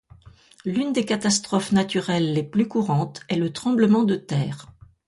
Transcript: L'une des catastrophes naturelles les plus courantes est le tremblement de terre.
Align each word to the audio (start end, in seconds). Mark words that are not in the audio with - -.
L'une 0.65 0.93
des 0.93 1.05
catastrophes 1.05 1.71
naturelles 1.73 2.33
les 2.33 2.41
plus 2.41 2.67
courantes 2.67 3.21
est 3.29 3.35
le 3.35 3.53
tremblement 3.53 4.01
de 4.01 4.15
terre. 4.15 4.65